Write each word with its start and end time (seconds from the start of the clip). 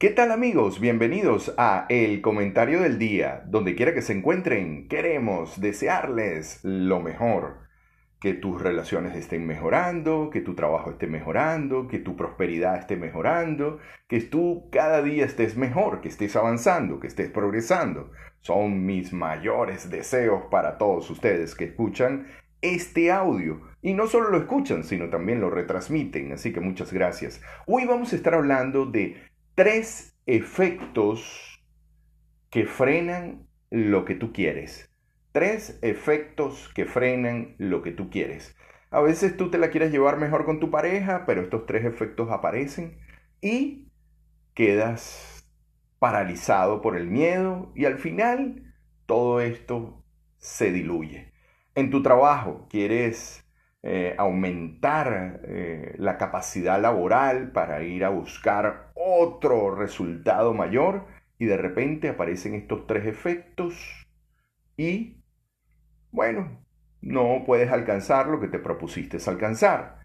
¿Qué 0.00 0.08
tal 0.08 0.32
amigos? 0.32 0.80
Bienvenidos 0.80 1.52
a 1.58 1.84
El 1.90 2.22
Comentario 2.22 2.80
del 2.80 2.98
Día. 2.98 3.42
Donde 3.48 3.74
quiera 3.74 3.92
que 3.92 4.00
se 4.00 4.14
encuentren, 4.14 4.88
queremos 4.88 5.60
desearles 5.60 6.60
lo 6.62 7.00
mejor. 7.00 7.68
Que 8.18 8.32
tus 8.32 8.62
relaciones 8.62 9.14
estén 9.14 9.46
mejorando, 9.46 10.30
que 10.32 10.40
tu 10.40 10.54
trabajo 10.54 10.92
esté 10.92 11.06
mejorando, 11.06 11.86
que 11.86 11.98
tu 11.98 12.16
prosperidad 12.16 12.78
esté 12.78 12.96
mejorando, 12.96 13.78
que 14.08 14.22
tú 14.22 14.70
cada 14.72 15.02
día 15.02 15.26
estés 15.26 15.58
mejor, 15.58 16.00
que 16.00 16.08
estés 16.08 16.34
avanzando, 16.34 16.98
que 16.98 17.06
estés 17.06 17.28
progresando. 17.28 18.10
Son 18.40 18.86
mis 18.86 19.12
mayores 19.12 19.90
deseos 19.90 20.44
para 20.50 20.78
todos 20.78 21.10
ustedes 21.10 21.54
que 21.54 21.64
escuchan 21.64 22.26
este 22.62 23.12
audio. 23.12 23.60
Y 23.82 23.92
no 23.92 24.06
solo 24.06 24.30
lo 24.30 24.38
escuchan, 24.38 24.82
sino 24.84 25.10
también 25.10 25.42
lo 25.42 25.50
retransmiten. 25.50 26.32
Así 26.32 26.54
que 26.54 26.60
muchas 26.60 26.90
gracias. 26.90 27.42
Hoy 27.66 27.84
vamos 27.84 28.14
a 28.14 28.16
estar 28.16 28.34
hablando 28.34 28.86
de 28.86 29.29
tres 29.54 30.16
efectos 30.26 31.62
que 32.50 32.66
frenan 32.66 33.46
lo 33.70 34.04
que 34.04 34.14
tú 34.14 34.32
quieres. 34.32 34.90
Tres 35.32 35.78
efectos 35.82 36.70
que 36.74 36.86
frenan 36.86 37.54
lo 37.58 37.82
que 37.82 37.92
tú 37.92 38.10
quieres. 38.10 38.56
A 38.90 39.00
veces 39.00 39.36
tú 39.36 39.50
te 39.50 39.58
la 39.58 39.70
quieres 39.70 39.92
llevar 39.92 40.18
mejor 40.18 40.44
con 40.44 40.58
tu 40.58 40.70
pareja, 40.70 41.24
pero 41.26 41.42
estos 41.42 41.66
tres 41.66 41.84
efectos 41.84 42.30
aparecen 42.30 42.98
y 43.40 43.88
quedas 44.54 45.48
paralizado 46.00 46.82
por 46.82 46.96
el 46.96 47.06
miedo 47.06 47.72
y 47.76 47.84
al 47.84 47.98
final 47.98 48.74
todo 49.06 49.40
esto 49.40 50.02
se 50.38 50.72
diluye. 50.72 51.32
En 51.74 51.90
tu 51.90 52.02
trabajo 52.02 52.66
quieres 52.68 53.39
eh, 53.82 54.14
aumentar 54.18 55.40
eh, 55.44 55.94
la 55.96 56.18
capacidad 56.18 56.78
laboral 56.78 57.50
para 57.52 57.82
ir 57.82 58.04
a 58.04 58.10
buscar 58.10 58.92
otro 58.94 59.74
resultado 59.74 60.52
mayor 60.52 61.06
y 61.38 61.46
de 61.46 61.56
repente 61.56 62.10
aparecen 62.10 62.54
estos 62.54 62.86
tres 62.86 63.06
efectos 63.06 64.06
y 64.76 65.22
bueno, 66.10 66.62
no 67.00 67.44
puedes 67.46 67.72
alcanzar 67.72 68.26
lo 68.26 68.38
que 68.38 68.48
te 68.48 68.58
propusiste 68.58 69.16
alcanzar. 69.26 70.00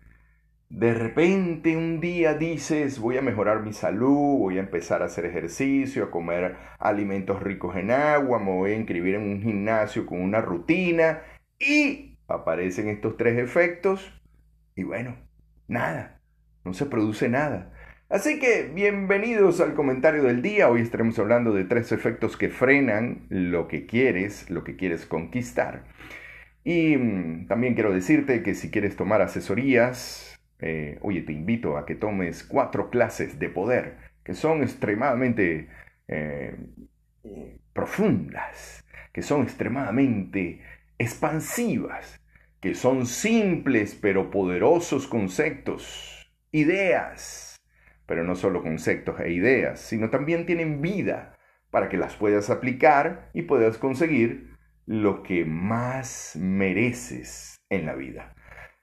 De 0.69 0.93
repente 0.93 1.75
un 1.75 1.99
día 1.99 2.33
dices 2.33 2.97
voy 2.97 3.17
a 3.17 3.21
mejorar 3.21 3.61
mi 3.61 3.73
salud, 3.73 4.39
voy 4.39 4.57
a 4.57 4.61
empezar 4.61 5.01
a 5.01 5.05
hacer 5.05 5.25
ejercicio, 5.25 6.05
a 6.05 6.11
comer 6.11 6.55
alimentos 6.79 7.43
ricos 7.43 7.75
en 7.75 7.91
agua, 7.91 8.39
me 8.39 8.51
voy 8.51 8.71
a 8.71 8.75
inscribir 8.75 9.15
en 9.15 9.23
un 9.23 9.41
gimnasio 9.41 10.05
con 10.05 10.21
una 10.21 10.39
rutina 10.39 11.23
y 11.59 12.14
aparecen 12.27 12.89
estos 12.89 13.17
tres 13.17 13.37
efectos 13.37 14.13
y 14.75 14.83
bueno, 14.83 15.15
nada, 15.67 16.21
no 16.63 16.73
se 16.73 16.85
produce 16.85 17.29
nada. 17.29 17.71
Así 18.09 18.39
que 18.39 18.69
bienvenidos 18.73 19.61
al 19.61 19.73
comentario 19.73 20.23
del 20.23 20.41
día. 20.41 20.69
Hoy 20.69 20.81
estaremos 20.81 21.17
hablando 21.17 21.53
de 21.53 21.65
tres 21.65 21.91
efectos 21.91 22.37
que 22.37 22.49
frenan 22.49 23.25
lo 23.29 23.67
que 23.67 23.85
quieres, 23.85 24.49
lo 24.49 24.63
que 24.63 24.75
quieres 24.75 25.05
conquistar. 25.05 25.85
Y 26.63 26.97
mm, 26.97 27.47
también 27.47 27.73
quiero 27.73 27.93
decirte 27.93 28.43
que 28.43 28.53
si 28.53 28.69
quieres 28.69 28.95
tomar 28.95 29.21
asesorías, 29.21 30.39
eh, 30.59 30.99
oye, 31.01 31.21
te 31.21 31.33
invito 31.33 31.77
a 31.77 31.85
que 31.85 31.95
tomes 31.95 32.43
cuatro 32.43 32.89
clases 32.89 33.39
de 33.39 33.49
poder 33.49 34.05
que 34.25 34.33
son 34.33 34.63
extremadamente 34.63 35.69
eh, 36.07 36.57
profundas, 37.71 38.83
que 39.13 39.21
son 39.21 39.43
extremadamente 39.43 40.61
expansivas, 40.97 42.21
que 42.61 42.75
son 42.75 43.05
simples 43.05 43.97
pero 43.99 44.31
poderosos 44.31 45.07
conceptos, 45.07 46.31
ideas, 46.51 47.55
pero 48.05 48.23
no 48.23 48.35
solo 48.35 48.61
conceptos 48.63 49.19
e 49.19 49.31
ideas, 49.31 49.79
sino 49.79 50.09
también 50.09 50.45
tienen 50.45 50.81
vida 50.81 51.35
para 51.71 51.89
que 51.89 51.97
las 51.97 52.15
puedas 52.15 52.49
aplicar 52.49 53.29
y 53.33 53.43
puedas 53.43 53.77
conseguir 53.77 54.55
lo 54.85 55.23
que 55.23 55.45
más 55.45 56.37
mereces 56.39 57.57
en 57.69 57.85
la 57.85 57.95
vida. 57.95 58.33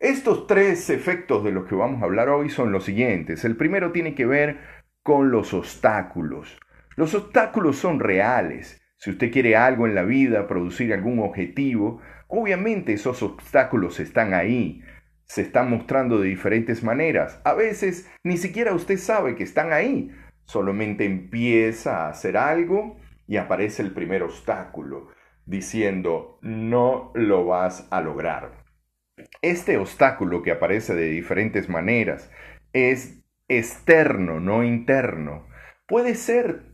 Estos 0.00 0.48
tres 0.48 0.90
efectos 0.90 1.44
de 1.44 1.52
los 1.52 1.66
que 1.66 1.76
vamos 1.76 2.02
a 2.02 2.06
hablar 2.06 2.28
hoy 2.28 2.50
son 2.50 2.72
los 2.72 2.84
siguientes. 2.84 3.44
El 3.44 3.56
primero 3.56 3.92
tiene 3.92 4.16
que 4.16 4.26
ver 4.26 4.58
con 5.04 5.30
los 5.30 5.54
obstáculos. 5.54 6.58
Los 6.96 7.14
obstáculos 7.14 7.76
son 7.76 8.00
reales 8.00 8.81
si 9.02 9.10
usted 9.10 9.32
quiere 9.32 9.56
algo 9.56 9.88
en 9.88 9.96
la 9.96 10.04
vida, 10.04 10.46
producir 10.46 10.92
algún 10.92 11.18
objetivo, 11.18 12.00
obviamente 12.28 12.92
esos 12.92 13.20
obstáculos 13.24 13.98
están 13.98 14.32
ahí, 14.32 14.80
se 15.24 15.42
están 15.42 15.70
mostrando 15.70 16.20
de 16.20 16.28
diferentes 16.28 16.84
maneras. 16.84 17.40
A 17.42 17.54
veces 17.54 18.08
ni 18.22 18.36
siquiera 18.36 18.72
usted 18.72 18.98
sabe 18.98 19.34
que 19.34 19.42
están 19.42 19.72
ahí, 19.72 20.12
solamente 20.44 21.04
empieza 21.04 22.06
a 22.06 22.10
hacer 22.10 22.36
algo 22.36 22.96
y 23.26 23.38
aparece 23.38 23.82
el 23.82 23.90
primer 23.90 24.22
obstáculo, 24.22 25.08
diciendo, 25.46 26.38
no 26.40 27.10
lo 27.16 27.44
vas 27.44 27.88
a 27.90 28.02
lograr. 28.02 28.52
Este 29.42 29.78
obstáculo 29.78 30.44
que 30.44 30.52
aparece 30.52 30.94
de 30.94 31.06
diferentes 31.06 31.68
maneras 31.68 32.30
es 32.72 33.20
externo, 33.48 34.38
no 34.38 34.62
interno. 34.62 35.48
Puede 35.88 36.14
ser 36.14 36.71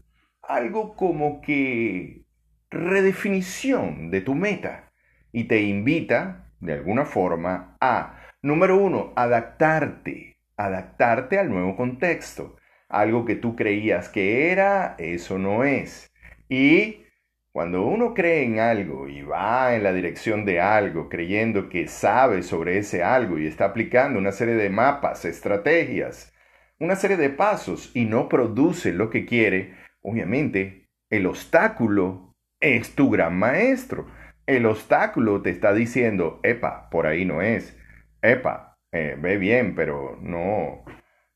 algo 0.48 0.96
como 0.96 1.40
que 1.42 2.24
redefinición 2.70 4.10
de 4.10 4.22
tu 4.22 4.34
meta 4.34 4.90
y 5.30 5.44
te 5.44 5.60
invita, 5.60 6.50
de 6.60 6.72
alguna 6.72 7.04
forma, 7.04 7.76
a, 7.80 8.18
número 8.42 8.78
uno, 8.78 9.12
adaptarte, 9.14 10.38
adaptarte 10.56 11.38
al 11.38 11.50
nuevo 11.50 11.76
contexto. 11.76 12.56
Algo 12.88 13.26
que 13.26 13.36
tú 13.36 13.54
creías 13.54 14.08
que 14.08 14.50
era, 14.50 14.94
eso 14.98 15.38
no 15.38 15.64
es. 15.64 16.10
Y 16.48 17.04
cuando 17.52 17.84
uno 17.84 18.14
cree 18.14 18.44
en 18.44 18.58
algo 18.58 19.08
y 19.08 19.20
va 19.20 19.74
en 19.74 19.82
la 19.82 19.92
dirección 19.92 20.46
de 20.46 20.60
algo, 20.60 21.10
creyendo 21.10 21.68
que 21.68 21.88
sabe 21.88 22.42
sobre 22.42 22.78
ese 22.78 23.02
algo 23.02 23.38
y 23.38 23.46
está 23.46 23.66
aplicando 23.66 24.18
una 24.18 24.32
serie 24.32 24.54
de 24.54 24.70
mapas, 24.70 25.26
estrategias, 25.26 26.32
una 26.80 26.96
serie 26.96 27.18
de 27.18 27.28
pasos 27.28 27.90
y 27.94 28.06
no 28.06 28.30
produce 28.30 28.92
lo 28.92 29.10
que 29.10 29.26
quiere, 29.26 29.74
Obviamente, 30.08 30.88
el 31.10 31.26
obstáculo 31.26 32.34
es 32.60 32.94
tu 32.94 33.10
gran 33.10 33.38
maestro. 33.38 34.06
El 34.46 34.64
obstáculo 34.64 35.42
te 35.42 35.50
está 35.50 35.74
diciendo, 35.74 36.40
epa, 36.42 36.88
por 36.88 37.06
ahí 37.06 37.26
no 37.26 37.42
es. 37.42 37.76
Epa, 38.22 38.78
eh, 38.90 39.16
ve 39.20 39.36
bien, 39.36 39.74
pero 39.74 40.18
no, 40.22 40.82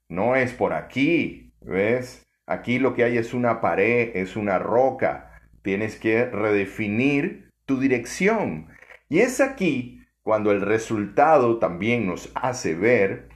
no 0.09 0.37
es 0.37 0.55
por 0.55 0.72
aquí. 0.72 1.53
¿Ves? 1.60 2.27
Aquí 2.47 2.78
lo 2.78 2.94
que 2.94 3.05
hay 3.05 3.19
es 3.19 3.34
una 3.34 3.60
pared, 3.60 4.12
es 4.15 4.37
una 4.37 4.59
roca. 4.59 5.43
Tienes 5.60 5.97
que 5.97 6.25
redefinir 6.25 7.50
tu 7.66 7.78
dirección. 7.78 8.69
Y 9.10 9.19
es 9.19 9.43
aquí 9.43 10.00
cuando 10.22 10.50
el 10.50 10.62
resultado 10.62 11.59
también 11.59 12.06
nos 12.06 12.33
hace 12.34 12.75
ver 12.75 13.28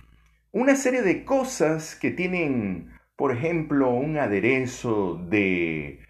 una 0.50 0.76
serie 0.76 1.02
de 1.02 1.26
cosas 1.26 1.94
que 1.94 2.10
tienen 2.10 2.95
por 3.16 3.32
ejemplo, 3.32 3.90
un 3.90 4.18
aderezo 4.18 5.20
de, 5.28 6.00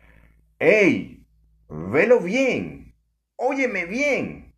¡Ey! 0.58 1.24
Velo 1.68 2.20
bien, 2.20 2.94
óyeme 3.36 3.84
bien. 3.86 4.54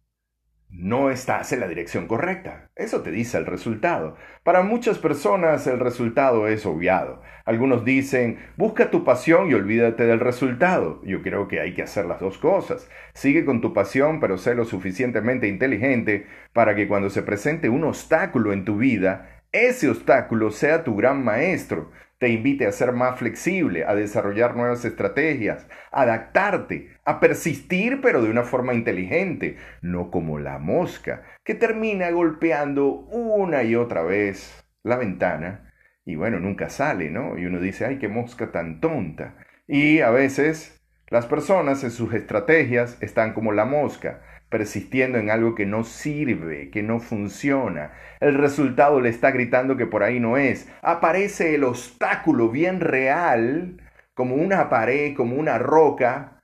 No 0.70 1.10
estás 1.10 1.52
en 1.52 1.60
la 1.60 1.68
dirección 1.68 2.06
correcta. 2.06 2.70
Eso 2.76 3.00
te 3.02 3.10
dice 3.10 3.38
el 3.38 3.46
resultado. 3.46 4.16
Para 4.44 4.62
muchas 4.62 4.98
personas 4.98 5.66
el 5.66 5.80
resultado 5.80 6.46
es 6.46 6.66
obviado. 6.66 7.22
Algunos 7.46 7.86
dicen, 7.86 8.38
busca 8.56 8.90
tu 8.90 9.02
pasión 9.02 9.50
y 9.50 9.54
olvídate 9.54 10.04
del 10.04 10.20
resultado. 10.20 11.00
Yo 11.04 11.22
creo 11.22 11.48
que 11.48 11.60
hay 11.60 11.74
que 11.74 11.82
hacer 11.82 12.04
las 12.04 12.20
dos 12.20 12.36
cosas. 12.36 12.88
Sigue 13.14 13.46
con 13.46 13.62
tu 13.62 13.72
pasión, 13.72 14.20
pero 14.20 14.36
sé 14.36 14.54
lo 14.54 14.66
suficientemente 14.66 15.48
inteligente 15.48 16.26
para 16.52 16.76
que 16.76 16.86
cuando 16.86 17.08
se 17.08 17.22
presente 17.22 17.70
un 17.70 17.84
obstáculo 17.84 18.52
en 18.52 18.66
tu 18.66 18.76
vida, 18.76 19.42
ese 19.52 19.88
obstáculo 19.88 20.50
sea 20.50 20.84
tu 20.84 20.94
gran 20.94 21.24
maestro 21.24 21.90
te 22.18 22.28
invite 22.28 22.66
a 22.66 22.72
ser 22.72 22.92
más 22.92 23.18
flexible, 23.18 23.84
a 23.84 23.94
desarrollar 23.94 24.56
nuevas 24.56 24.84
estrategias, 24.84 25.66
a 25.92 26.02
adaptarte, 26.02 26.96
a 27.04 27.20
persistir 27.20 28.00
pero 28.00 28.22
de 28.22 28.30
una 28.30 28.42
forma 28.42 28.74
inteligente, 28.74 29.56
no 29.82 30.10
como 30.10 30.38
la 30.38 30.58
mosca 30.58 31.22
que 31.44 31.54
termina 31.54 32.10
golpeando 32.10 32.86
una 32.88 33.62
y 33.62 33.76
otra 33.76 34.02
vez 34.02 34.64
la 34.82 34.96
ventana 34.96 35.68
y 36.08 36.16
bueno, 36.16 36.40
nunca 36.40 36.70
sale, 36.70 37.10
¿no? 37.10 37.38
Y 37.38 37.44
uno 37.44 37.60
dice, 37.60 37.84
ay, 37.84 37.98
qué 37.98 38.08
mosca 38.08 38.50
tan 38.50 38.80
tonta. 38.80 39.36
Y 39.66 40.00
a 40.00 40.08
veces 40.08 40.77
las 41.10 41.26
personas 41.26 41.84
en 41.84 41.90
sus 41.90 42.12
estrategias 42.12 42.98
están 43.00 43.32
como 43.32 43.52
la 43.52 43.64
mosca, 43.64 44.20
persistiendo 44.50 45.18
en 45.18 45.30
algo 45.30 45.54
que 45.54 45.66
no 45.66 45.84
sirve, 45.84 46.70
que 46.70 46.82
no 46.82 47.00
funciona. 47.00 47.92
El 48.20 48.34
resultado 48.34 49.00
le 49.00 49.08
está 49.08 49.30
gritando 49.30 49.76
que 49.76 49.86
por 49.86 50.02
ahí 50.02 50.20
no 50.20 50.36
es. 50.36 50.68
Aparece 50.82 51.54
el 51.54 51.64
obstáculo 51.64 52.50
bien 52.50 52.80
real, 52.80 53.82
como 54.14 54.34
una 54.34 54.68
pared, 54.68 55.14
como 55.14 55.36
una 55.36 55.58
roca, 55.58 56.42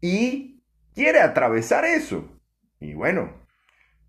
y 0.00 0.62
quiere 0.94 1.20
atravesar 1.20 1.84
eso. 1.84 2.38
Y 2.80 2.94
bueno, 2.94 3.30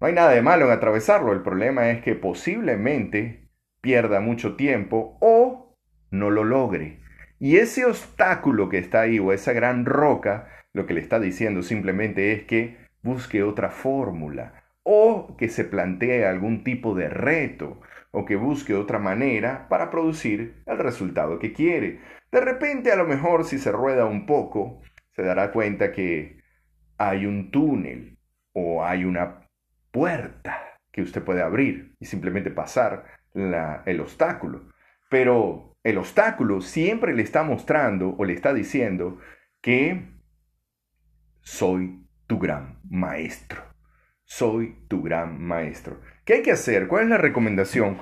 no 0.02 0.08
hay 0.08 0.14
nada 0.14 0.32
de 0.32 0.42
malo 0.42 0.66
en 0.66 0.72
atravesarlo. 0.72 1.32
El 1.32 1.44
problema 1.44 1.90
es 1.92 2.02
que 2.02 2.16
posiblemente 2.16 3.50
pierda 3.80 4.20
mucho 4.20 4.56
tiempo 4.56 5.18
o 5.22 5.78
no 6.12 6.30
lo 6.30 6.44
logre. 6.44 7.03
Y 7.44 7.58
ese 7.58 7.84
obstáculo 7.84 8.70
que 8.70 8.78
está 8.78 9.02
ahí 9.02 9.20
o 9.20 9.34
esa 9.34 9.52
gran 9.52 9.84
roca, 9.84 10.48
lo 10.72 10.86
que 10.86 10.94
le 10.94 11.02
está 11.02 11.20
diciendo 11.20 11.62
simplemente 11.62 12.32
es 12.32 12.44
que 12.44 12.78
busque 13.02 13.44
otra 13.44 13.70
fórmula 13.70 14.64
o 14.84 15.36
que 15.36 15.50
se 15.50 15.66
plantee 15.66 16.26
algún 16.26 16.64
tipo 16.64 16.96
de 16.96 17.10
reto 17.10 17.82
o 18.12 18.24
que 18.24 18.38
busque 18.38 18.74
otra 18.74 18.98
manera 18.98 19.68
para 19.68 19.90
producir 19.90 20.64
el 20.66 20.78
resultado 20.78 21.38
que 21.38 21.52
quiere. 21.52 22.00
De 22.32 22.40
repente, 22.40 22.94
a 22.94 22.96
lo 22.96 23.04
mejor 23.04 23.44
si 23.44 23.60
se 23.60 23.74
rueda 23.74 24.06
un 24.06 24.26
poco, 24.26 24.82
se 25.12 25.24
dará 25.24 25.52
cuenta 25.52 25.92
que 25.92 26.40
hay 26.98 27.26
un 27.26 27.52
túnel 27.52 28.20
o 28.54 28.86
hay 28.86 29.04
una 29.04 29.50
puerta 29.92 30.80
que 30.94 31.02
usted 31.02 31.22
puede 31.22 31.42
abrir 31.42 31.94
y 32.00 32.06
simplemente 32.06 32.52
pasar 32.52 33.04
el 33.34 34.00
obstáculo. 34.00 34.72
Pero 35.14 35.78
el 35.84 36.00
obstáculo 36.00 36.60
siempre 36.60 37.14
le 37.14 37.22
está 37.22 37.44
mostrando 37.44 38.16
o 38.18 38.26
le 38.26 38.34
está 38.34 38.52
diciendo 38.52 39.20
que 39.62 40.10
soy 41.42 42.08
tu 42.26 42.40
gran 42.40 42.80
maestro. 42.90 43.62
Soy 44.24 44.76
tu 44.88 45.04
gran 45.04 45.40
maestro. 45.40 46.02
¿Qué 46.26 46.34
hay 46.34 46.42
que 46.42 46.52
hacer? 46.52 46.88
¿Cuál 46.88 47.04
es 47.04 47.10
la 47.12 47.20
recomendación? 47.20 48.00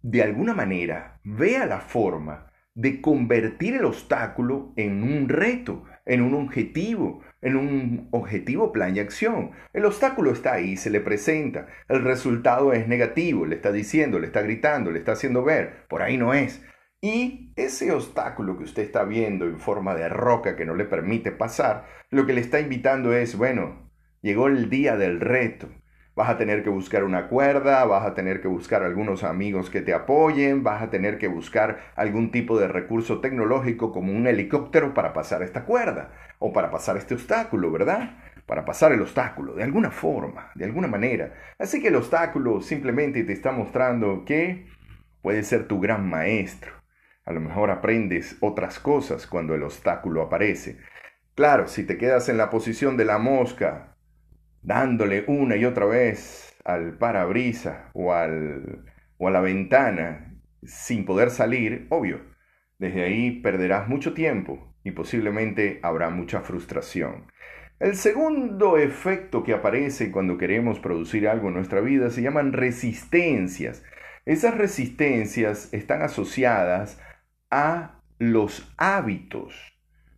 De 0.00 0.22
alguna 0.22 0.54
manera, 0.54 1.18
vea 1.24 1.66
la 1.66 1.80
forma 1.80 2.52
de 2.74 3.00
convertir 3.00 3.74
el 3.74 3.84
obstáculo 3.84 4.74
en 4.76 5.02
un 5.02 5.28
reto, 5.28 5.86
en 6.06 6.22
un 6.22 6.34
objetivo, 6.34 7.20
en 7.44 7.56
un 7.56 8.08
objetivo 8.10 8.72
plan 8.72 8.96
y 8.96 9.00
acción. 9.00 9.52
El 9.72 9.84
obstáculo 9.84 10.32
está 10.32 10.54
ahí, 10.54 10.76
se 10.76 10.90
le 10.90 11.00
presenta, 11.00 11.66
el 11.88 12.02
resultado 12.02 12.72
es 12.72 12.88
negativo, 12.88 13.46
le 13.46 13.56
está 13.56 13.70
diciendo, 13.70 14.18
le 14.18 14.26
está 14.26 14.42
gritando, 14.42 14.90
le 14.90 14.98
está 14.98 15.12
haciendo 15.12 15.44
ver, 15.44 15.86
por 15.88 16.02
ahí 16.02 16.16
no 16.16 16.34
es. 16.34 16.64
Y 17.02 17.52
ese 17.56 17.92
obstáculo 17.92 18.56
que 18.56 18.64
usted 18.64 18.82
está 18.82 19.04
viendo 19.04 19.44
en 19.44 19.60
forma 19.60 19.94
de 19.94 20.08
roca 20.08 20.56
que 20.56 20.64
no 20.64 20.74
le 20.74 20.86
permite 20.86 21.32
pasar, 21.32 21.84
lo 22.10 22.24
que 22.24 22.32
le 22.32 22.40
está 22.40 22.60
invitando 22.60 23.12
es, 23.12 23.36
bueno, 23.36 23.90
llegó 24.22 24.48
el 24.48 24.70
día 24.70 24.96
del 24.96 25.20
reto, 25.20 25.68
Vas 26.16 26.28
a 26.28 26.38
tener 26.38 26.62
que 26.62 26.70
buscar 26.70 27.02
una 27.02 27.26
cuerda, 27.26 27.84
vas 27.86 28.06
a 28.06 28.14
tener 28.14 28.40
que 28.40 28.46
buscar 28.46 28.84
algunos 28.84 29.24
amigos 29.24 29.68
que 29.68 29.80
te 29.82 29.92
apoyen, 29.92 30.62
vas 30.62 30.80
a 30.80 30.90
tener 30.90 31.18
que 31.18 31.26
buscar 31.26 31.92
algún 31.96 32.30
tipo 32.30 32.58
de 32.58 32.68
recurso 32.68 33.20
tecnológico 33.20 33.90
como 33.90 34.12
un 34.12 34.28
helicóptero 34.28 34.94
para 34.94 35.12
pasar 35.12 35.42
esta 35.42 35.64
cuerda 35.64 36.12
o 36.38 36.52
para 36.52 36.70
pasar 36.70 36.96
este 36.96 37.14
obstáculo, 37.14 37.72
¿verdad? 37.72 38.18
Para 38.46 38.64
pasar 38.64 38.92
el 38.92 39.02
obstáculo, 39.02 39.54
de 39.54 39.64
alguna 39.64 39.90
forma, 39.90 40.52
de 40.54 40.66
alguna 40.66 40.86
manera. 40.86 41.34
Así 41.58 41.82
que 41.82 41.88
el 41.88 41.96
obstáculo 41.96 42.60
simplemente 42.60 43.24
te 43.24 43.32
está 43.32 43.50
mostrando 43.50 44.24
que 44.24 44.66
puede 45.20 45.42
ser 45.42 45.66
tu 45.66 45.80
gran 45.80 46.08
maestro. 46.08 46.70
A 47.24 47.32
lo 47.32 47.40
mejor 47.40 47.70
aprendes 47.70 48.36
otras 48.40 48.78
cosas 48.78 49.26
cuando 49.26 49.54
el 49.54 49.64
obstáculo 49.64 50.22
aparece. 50.22 50.78
Claro, 51.34 51.66
si 51.66 51.82
te 51.82 51.98
quedas 51.98 52.28
en 52.28 52.36
la 52.36 52.50
posición 52.50 52.96
de 52.96 53.06
la 53.06 53.18
mosca, 53.18 53.93
dándole 54.64 55.24
una 55.28 55.56
y 55.56 55.64
otra 55.64 55.86
vez 55.86 56.56
al 56.64 56.98
parabrisa 56.98 57.90
o, 57.92 58.12
al, 58.12 58.84
o 59.18 59.28
a 59.28 59.30
la 59.30 59.40
ventana 59.40 60.34
sin 60.64 61.04
poder 61.04 61.30
salir, 61.30 61.86
obvio, 61.90 62.20
desde 62.78 63.04
ahí 63.04 63.40
perderás 63.42 63.88
mucho 63.88 64.14
tiempo 64.14 64.74
y 64.82 64.90
posiblemente 64.92 65.80
habrá 65.82 66.10
mucha 66.10 66.40
frustración. 66.40 67.26
El 67.80 67.96
segundo 67.96 68.78
efecto 68.78 69.42
que 69.42 69.52
aparece 69.52 70.10
cuando 70.10 70.38
queremos 70.38 70.78
producir 70.78 71.28
algo 71.28 71.48
en 71.48 71.54
nuestra 71.54 71.80
vida 71.80 72.10
se 72.10 72.22
llaman 72.22 72.52
resistencias. 72.52 73.84
Esas 74.24 74.56
resistencias 74.56 75.72
están 75.74 76.02
asociadas 76.02 77.00
a 77.50 78.00
los 78.18 78.72
hábitos. 78.78 79.73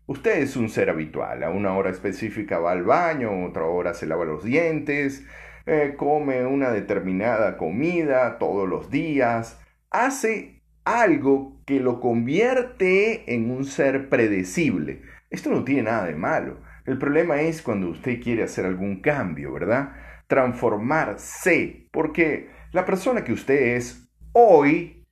Usted 0.08 0.38
es 0.38 0.56
un 0.56 0.69
ser 0.69 0.88
habitual, 0.88 1.43
a 1.43 1.50
una 1.50 1.75
hora 1.75 1.91
específica 1.91 2.61
va 2.61 2.70
al 2.70 2.85
baño, 2.85 3.44
otra 3.44 3.64
hora 3.64 3.93
se 3.93 4.06
lava 4.06 4.25
los 4.25 4.44
dientes, 4.44 5.26
eh, 5.67 5.94
come 5.97 6.47
una 6.47 6.70
determinada 6.70 7.56
comida 7.56 8.38
todos 8.38 8.69
los 8.69 8.88
días, 8.88 9.61
hace 9.91 10.62
algo 10.85 11.61
que 11.67 11.81
lo 11.81 11.99
convierte 11.99 13.35
en 13.35 13.50
un 13.50 13.64
ser 13.64 14.08
predecible. 14.08 15.03
Esto 15.29 15.50
no 15.50 15.64
tiene 15.64 15.82
nada 15.82 16.05
de 16.05 16.14
malo. 16.14 16.61
El 16.85 16.99
problema 16.99 17.41
es 17.41 17.61
cuando 17.61 17.88
usted 17.88 18.23
quiere 18.23 18.44
hacer 18.44 18.64
algún 18.64 19.00
cambio, 19.00 19.52
¿verdad? 19.52 19.93
Transformarse, 20.29 21.88
porque 21.91 22.49
la 22.70 22.85
persona 22.85 23.25
que 23.25 23.32
usted 23.32 23.75
es 23.75 24.09
hoy 24.31 25.05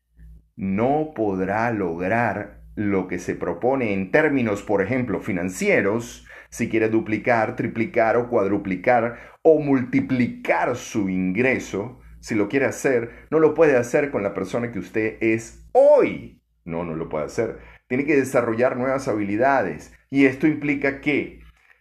no 0.55 1.11
podrá 1.17 1.73
lograr 1.73 2.54
lo 2.75 3.09
que 3.09 3.19
se 3.19 3.35
propone 3.35 3.93
en 3.93 4.11
términos, 4.11 4.63
por 4.63 4.83
ejemplo, 4.83 5.21
financieros, 5.21 6.27
si 6.49 6.69
quiere 6.69 6.89
duplicar, 6.89 7.57
triplicar 7.57 8.17
o 8.17 8.29
cuadruplicar 8.29 9.19
o 9.43 9.59
multiplicar 9.61 10.77
su 10.77 11.09
ingreso, 11.09 12.01
si 12.21 12.35
lo 12.35 12.49
quiere 12.49 12.67
hacer, 12.67 13.27
no 13.31 13.39
lo 13.39 13.55
puede 13.55 13.77
hacer 13.77 14.11
con 14.11 14.23
la 14.23 14.35
persona 14.35 14.73
que 14.73 14.79
usted 14.79 15.19
es 15.21 15.69
hoy. 15.73 16.41
No, 16.65 16.85
no 16.85 16.95
lo 16.95 17.09
puede 17.09 17.27
hacer. 17.27 17.59
Tiene 17.87 18.07
que 18.07 18.17
desarrollar 18.17 18.77
nuevas 18.77 19.09
habilidades. 19.09 19.93
Y 20.09 20.25
esto 20.25 20.47
implica 20.47 21.01
que 21.01 21.41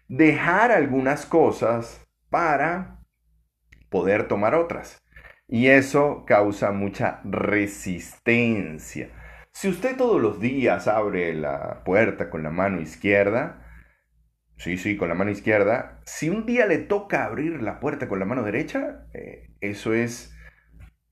dejar 0.10 0.72
algunas 0.72 1.26
cosas 1.26 2.06
para 2.30 3.00
poder 3.90 4.28
tomar 4.28 4.56
otras. 4.56 4.98
Y 5.48 5.68
eso 5.68 6.26
causa 6.26 6.72
mucha 6.72 7.22
resistencia. 7.24 9.10
Si 9.54 9.70
usted 9.70 9.96
todos 9.96 10.20
los 10.20 10.40
días 10.40 10.88
abre 10.88 11.34
la 11.34 11.84
puerta 11.86 12.30
con 12.30 12.44
la 12.44 12.50
mano 12.50 12.82
izquierda, 12.82 13.64
sí, 14.58 14.78
sí, 14.78 14.98
con 14.98 15.10
la 15.10 15.16
mano 15.16 15.30
izquierda, 15.32 16.02
si 16.06 16.30
un 16.30 16.46
día 16.46 16.66
le 16.66 16.80
toca 16.80 17.24
abrir 17.24 17.62
la 17.62 17.80
puerta 17.80 18.08
con 18.08 18.20
la 18.20 18.26
mano 18.26 18.44
derecha, 18.44 19.06
eh, 19.14 19.52
eso 19.62 19.94
es 19.94 20.36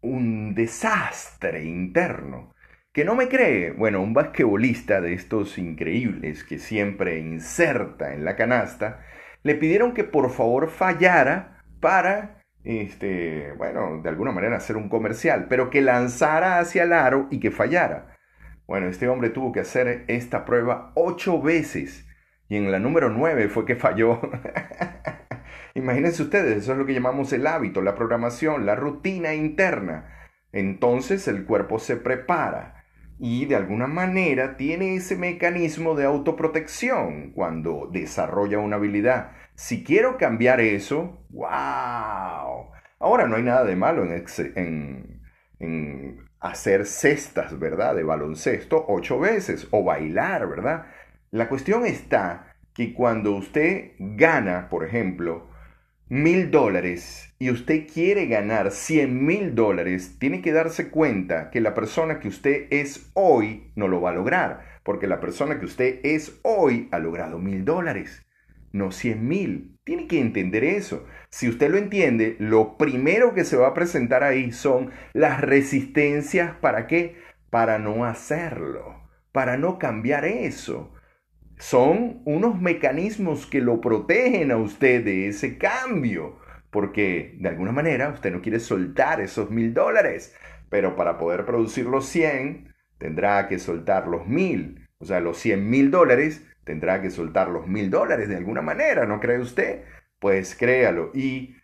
un 0.02 0.56
desastre 0.56 1.64
interno. 1.64 2.54
¿Que 2.92 3.06
no 3.06 3.16
me 3.16 3.30
cree? 3.30 3.72
Bueno, 3.72 4.02
un 4.02 4.14
basquetbolista 4.14 5.00
de 5.02 5.14
estos 5.14 5.58
increíbles 5.58 6.44
que 6.44 6.58
siempre 6.58 7.20
inserta 7.20 8.14
en 8.14 8.26
la 8.26 8.36
canasta, 8.36 9.06
le 9.44 9.56
pidieron 9.56 9.94
que 9.94 10.04
por 10.04 10.30
favor 10.32 10.70
fallara 10.70 11.64
para, 11.80 12.44
este, 12.64 13.54
bueno, 13.54 14.02
de 14.02 14.10
alguna 14.10 14.32
manera 14.32 14.58
hacer 14.58 14.76
un 14.78 14.90
comercial, 14.90 15.46
pero 15.48 15.70
que 15.70 15.82
lanzara 15.82 16.60
hacia 16.60 16.84
el 16.84 16.92
aro 16.92 17.28
y 17.32 17.40
que 17.40 17.52
fallara. 17.52 18.11
Bueno, 18.72 18.88
este 18.88 19.10
hombre 19.10 19.30
tuvo 19.32 19.52
que 19.52 19.60
hacer 19.60 20.06
esta 20.08 20.46
prueba 20.46 20.94
ocho 20.96 21.42
veces 21.42 22.08
y 22.48 22.56
en 22.56 22.72
la 22.72 22.80
número 22.80 23.10
nueve 23.10 23.50
fue 23.50 23.66
que 23.66 23.76
falló. 23.76 24.22
Imagínense 25.76 26.24
ustedes, 26.24 26.56
eso 26.56 26.72
es 26.72 26.78
lo 26.78 26.86
que 26.86 26.94
llamamos 26.94 27.34
el 27.34 27.48
hábito, 27.48 27.82
la 27.82 27.96
programación, 27.96 28.66
la 28.66 28.76
rutina 28.76 29.34
interna. 29.34 30.30
Entonces 30.54 31.28
el 31.28 31.44
cuerpo 31.44 31.80
se 31.80 31.98
prepara 31.98 32.86
y 33.20 33.44
de 33.44 33.58
alguna 33.58 33.88
manera 33.88 34.56
tiene 34.56 34.96
ese 34.96 35.18
mecanismo 35.18 35.94
de 35.96 36.06
autoprotección 36.06 37.34
cuando 37.34 37.90
desarrolla 37.92 38.60
una 38.60 38.78
habilidad. 38.78 39.34
Si 39.54 39.84
quiero 39.84 40.16
cambiar 40.18 40.62
eso, 40.62 41.26
wow. 41.32 42.72
Ahora 43.00 43.28
no 43.28 43.36
hay 43.36 43.44
nada 43.44 43.66
de 43.66 43.76
malo 43.76 44.06
en, 44.06 44.26
en, 44.56 45.22
en 45.60 46.31
hacer 46.42 46.86
cestas, 46.86 47.58
¿verdad? 47.58 47.96
De 47.96 48.04
baloncesto 48.04 48.84
ocho 48.90 49.20
veces 49.20 49.68
o 49.72 49.84
bailar, 49.84 50.50
¿verdad? 50.50 50.88
La 51.30 51.48
cuestión 51.48 51.86
está 51.86 52.56
que 52.74 52.94
cuando 52.94 53.32
usted 53.34 53.92
gana, 54.00 54.68
por 54.70 54.84
ejemplo, 54.84 55.48
mil 56.10 56.52
dólares 56.52 57.34
y 57.40 57.52
usted 57.52 57.88
quiere 57.88 58.26
ganar 58.26 58.72
cien 58.72 59.26
mil 59.26 59.56
dólares, 59.56 60.18
tiene 60.20 60.42
que 60.42 60.52
darse 60.52 60.90
cuenta 60.90 61.50
que 61.52 61.62
la 61.62 61.74
persona 61.74 62.20
que 62.20 62.28
usted 62.28 62.68
es 62.70 63.10
hoy 63.14 63.72
no 63.76 63.88
lo 63.88 64.02
va 64.02 64.10
a 64.10 64.16
lograr, 64.16 64.66
porque 64.84 65.08
la 65.08 65.22
persona 65.22 65.60
que 65.60 65.66
usted 65.66 66.00
es 66.04 66.40
hoy 66.42 66.90
ha 66.92 67.00
logrado 67.00 67.40
mil 67.40 67.64
dólares, 67.64 68.26
no 68.72 68.92
cien 68.92 69.28
mil. 69.28 69.78
Tiene 69.84 70.08
que 70.08 70.20
entender 70.20 70.64
eso. 70.64 71.06
Si 71.30 71.50
usted 71.50 71.72
lo 71.72 71.78
entiende, 71.78 72.36
lo 72.40 72.78
primero 72.78 73.34
que 73.34 73.46
se 73.46 73.58
va 73.58 73.70
a 73.70 73.74
presentar 73.74 74.24
ahí 74.24 74.52
son 74.52 74.92
las 75.14 75.42
resistencias 75.42 76.56
para 76.56 76.88
qué? 76.88 77.18
Para 77.50 77.80
no 77.80 78.06
hacerlo, 78.06 79.10
para 79.32 79.58
no 79.58 79.80
cambiar 79.80 80.26
eso. 80.26 80.94
Son 81.58 82.22
unos 82.26 82.60
mecanismos 82.60 83.46
que 83.46 83.62
lo 83.62 83.82
protegen 83.82 84.52
a 84.52 84.58
usted 84.58 85.04
de 85.04 85.28
ese 85.28 85.58
cambio, 85.58 86.40
porque 86.70 87.36
de 87.40 87.50
alguna 87.50 87.72
manera 87.72 88.10
usted 88.10 88.32
no 88.32 88.42
quiere 88.42 88.60
soltar 88.60 89.22
esos 89.22 89.52
mil 89.52 89.74
dólares, 89.74 90.36
pero 90.70 90.96
para 90.96 91.18
poder 91.18 91.46
producir 91.46 91.86
los 91.86 92.08
100 92.08 92.74
tendrá 92.98 93.48
que 93.48 93.60
soltar 93.60 94.08
los 94.08 94.28
mil, 94.28 94.88
o 95.00 95.06
sea, 95.06 95.20
los 95.20 95.38
100 95.38 95.70
mil 95.70 95.92
dólares 95.92 96.48
tendrá 96.64 97.02
que 97.02 97.10
soltar 97.10 97.50
los 97.50 97.68
mil 97.68 97.90
dólares 97.90 98.30
de 98.30 98.38
alguna 98.38 98.62
manera, 98.62 99.06
¿no 99.06 99.20
cree 99.20 99.40
usted? 99.40 99.84
Pues 100.20 100.56
créalo 100.56 101.12
y 101.14 101.56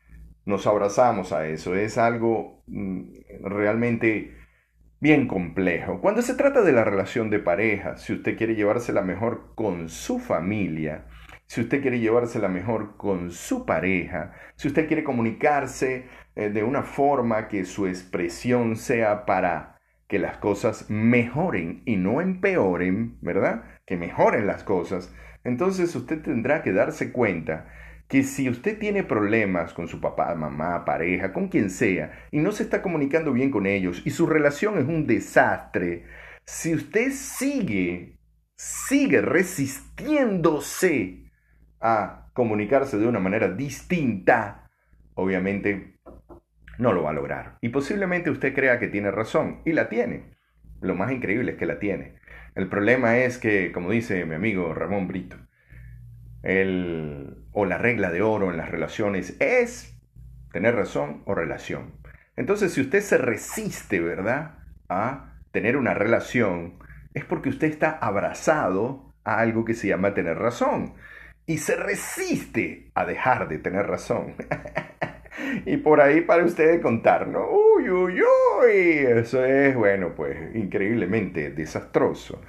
nos 0.46 0.66
abrazamos 0.66 1.34
a 1.34 1.48
eso. 1.48 1.76
Es 1.76 1.98
algo 1.98 2.64
mm, 2.68 3.12
realmente 3.44 4.36
bien 5.00 5.28
complejo. 5.28 6.02
Cuando 6.02 6.22
se 6.22 6.34
trata 6.34 6.62
de 6.62 6.72
la 6.72 6.84
relación 6.84 7.30
de 7.30 7.40
pareja, 7.40 7.98
si 7.98 8.14
usted 8.14 8.38
quiere 8.38 8.56
llevársela 8.56 9.02
mejor 9.02 9.54
con 9.56 9.90
su 9.90 10.20
familia, 10.20 11.06
si 11.46 11.62
usted 11.62 11.82
quiere 11.82 12.00
llevársela 12.00 12.50
mejor 12.50 12.98
con 12.98 13.32
su 13.32 13.66
pareja, 13.66 14.34
si 14.56 14.68
usted 14.68 14.88
quiere 14.88 15.04
comunicarse 15.04 16.08
eh, 16.36 16.50
de 16.50 16.64
una 16.64 16.84
forma 16.84 17.48
que 17.48 17.64
su 17.64 17.88
expresión 17.88 18.76
sea 18.76 19.26
para 19.26 19.77
que 20.08 20.20
las 20.20 20.38
cosas 20.38 20.90
mejoren 20.90 21.82
y 21.86 21.98
no 21.98 22.22
empeoren, 22.22 23.18
¿verdad? 23.22 23.64
Que 23.86 23.98
mejoren 23.98 24.48
las 24.48 24.64
cosas. 24.64 25.14
Entonces 25.44 25.94
usted 25.96 26.22
tendrá 26.22 26.64
que 26.64 26.72
darse 26.72 27.12
cuenta 27.12 27.68
que 28.08 28.24
si 28.24 28.50
usted 28.50 28.80
tiene 28.80 29.04
problemas 29.04 29.74
con 29.74 29.88
su 29.88 30.00
papá, 30.00 30.34
mamá, 30.34 30.86
pareja, 30.86 31.34
con 31.34 31.50
quien 31.50 31.70
sea, 31.70 32.28
y 32.32 32.40
no 32.40 32.54
se 32.54 32.64
está 32.64 32.82
comunicando 32.82 33.34
bien 33.34 33.52
con 33.52 33.66
ellos, 33.66 34.02
y 34.06 34.12
su 34.12 34.28
relación 34.28 34.78
es 34.78 34.86
un 34.86 35.08
desastre, 35.08 36.06
si 36.46 36.74
usted 36.74 37.12
sigue, 37.12 38.18
sigue 38.56 39.22
resistiéndose 39.22 41.26
a 41.82 42.30
comunicarse 42.34 42.98
de 42.98 43.08
una 43.08 43.20
manera 43.20 43.50
distinta, 43.50 44.70
obviamente 45.14 45.97
no 46.78 46.94
lo 46.94 47.04
va 47.04 47.12
a 47.12 47.14
lograr. 47.14 47.58
Y 47.62 47.70
posiblemente 47.70 48.30
usted 48.30 48.54
crea 48.54 48.80
que 48.80 48.88
tiene 48.88 49.12
razón, 49.12 49.62
y 49.66 49.74
la 49.74 49.90
tiene. 49.90 50.36
Lo 50.82 50.96
más 50.96 51.12
increíble 51.12 51.54
es 51.54 51.58
que 51.58 51.66
la 51.66 51.80
tiene. 51.80 52.16
El 52.56 52.70
problema 52.70 53.18
es 53.18 53.38
que, 53.38 53.72
como 53.72 53.92
dice 53.92 54.26
mi 54.26 54.36
amigo 54.36 54.74
Ramón 54.74 55.08
Brito, 55.08 55.38
el, 56.44 57.44
o 57.52 57.66
la 57.66 57.78
regla 57.78 58.12
de 58.12 58.22
oro 58.22 58.52
en 58.52 58.58
las 58.58 58.70
relaciones 58.70 59.36
es 59.40 59.98
tener 60.52 60.76
razón 60.76 61.24
o 61.26 61.36
relación. 61.36 61.94
Entonces, 62.36 62.74
si 62.74 62.82
usted 62.82 63.02
se 63.02 63.18
resiste, 63.18 64.00
¿verdad?, 64.00 64.60
a 64.90 65.34
tener 65.52 65.76
una 65.76 65.94
relación, 65.94 66.80
es 67.14 67.26
porque 67.26 67.50
usted 67.50 67.68
está 67.68 67.92
abrazado 67.92 69.14
a 69.24 69.40
algo 69.40 69.66
que 69.66 69.74
se 69.74 69.88
llama 69.88 70.14
tener 70.14 70.38
razón. 70.38 70.94
Y 71.46 71.60
se 71.60 71.76
resiste 71.76 72.92
a 72.94 73.06
dejar 73.06 73.48
de 73.48 73.58
tener 73.58 73.88
razón. 73.88 74.36
y 75.66 75.78
por 75.78 76.02
ahí 76.02 76.22
para 76.22 76.44
usted 76.44 76.82
contar, 76.82 77.28
¿no? 77.28 77.48
Uy, 77.50 77.90
uy, 77.90 78.22
uy. 78.22 78.72
Eso 78.72 79.44
es, 79.46 79.76
bueno, 79.76 80.14
pues 80.16 80.56
increíblemente 80.56 81.52
desastroso. 81.52 82.42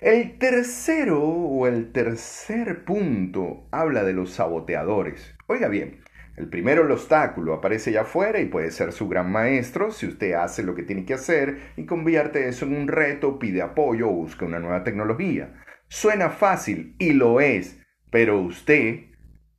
El 0.00 0.38
tercero 0.38 1.22
o 1.22 1.66
el 1.66 1.92
tercer 1.92 2.84
punto 2.84 3.66
habla 3.70 4.04
de 4.04 4.12
los 4.12 4.30
saboteadores. 4.32 5.34
Oiga 5.46 5.68
bien, 5.68 6.00
el 6.36 6.48
primero, 6.48 6.82
el 6.84 6.90
obstáculo, 6.90 7.54
aparece 7.54 7.92
ya 7.92 8.02
afuera 8.02 8.40
y 8.40 8.46
puede 8.46 8.72
ser 8.72 8.92
su 8.92 9.08
gran 9.08 9.30
maestro 9.30 9.92
si 9.92 10.06
usted 10.06 10.32
hace 10.32 10.64
lo 10.64 10.74
que 10.74 10.82
tiene 10.82 11.04
que 11.04 11.14
hacer 11.14 11.58
y 11.76 11.86
convierte 11.86 12.48
eso 12.48 12.66
en 12.66 12.74
un 12.76 12.88
reto, 12.88 13.38
pide 13.38 13.62
apoyo 13.62 14.08
o 14.08 14.12
busca 14.12 14.44
una 14.44 14.58
nueva 14.58 14.82
tecnología. 14.82 15.54
Suena 15.86 16.30
fácil 16.30 16.96
y 16.98 17.12
lo 17.12 17.40
es, 17.40 17.80
pero 18.10 18.40
usted 18.40 19.13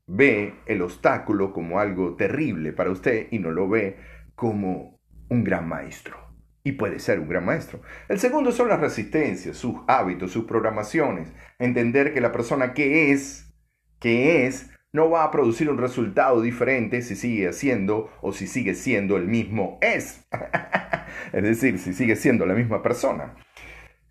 ve 0.07 0.55
el 0.65 0.81
obstáculo 0.81 1.51
como 1.53 1.79
algo 1.79 2.15
terrible 2.15 2.73
para 2.73 2.91
usted 2.91 3.27
y 3.31 3.39
no 3.39 3.51
lo 3.51 3.67
ve 3.67 3.97
como 4.35 4.99
un 5.29 5.43
gran 5.43 5.67
maestro 5.67 6.25
y 6.65 6.73
puede 6.73 6.99
ser 6.99 7.19
un 7.19 7.29
gran 7.29 7.45
maestro. 7.45 7.81
El 8.09 8.19
segundo 8.19 8.51
son 8.51 8.69
las 8.69 8.81
resistencias, 8.81 9.55
sus 9.55 9.75
hábitos, 9.87 10.31
sus 10.31 10.45
programaciones. 10.45 11.31
Entender 11.59 12.11
que 12.13 12.21
la 12.21 12.31
persona 12.31 12.73
que 12.73 13.11
es, 13.11 13.53
que 13.99 14.47
es, 14.47 14.71
no 14.91 15.11
va 15.11 15.23
a 15.23 15.31
producir 15.31 15.69
un 15.69 15.77
resultado 15.77 16.41
diferente 16.41 17.03
si 17.03 17.15
sigue 17.15 17.47
haciendo 17.47 18.09
o 18.21 18.33
si 18.33 18.47
sigue 18.47 18.73
siendo 18.73 19.15
el 19.15 19.27
mismo 19.27 19.77
es. 19.81 20.27
es 21.33 21.43
decir, 21.43 21.77
si 21.77 21.93
sigue 21.93 22.15
siendo 22.15 22.47
la 22.47 22.55
misma 22.55 22.81
persona. 22.81 23.35